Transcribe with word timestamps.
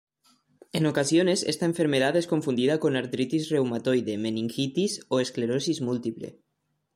En 0.71 0.87
ocasiones 0.87 1.43
esta 1.43 1.65
enfermedad 1.65 2.15
es 2.15 2.25
confundida 2.25 2.79
con 2.79 2.95
artritis 2.95 3.49
reumatoide, 3.49 4.17
meningitis 4.17 5.01
o 5.09 5.19
esclerosis 5.19 5.79
múltiple. 5.81 6.39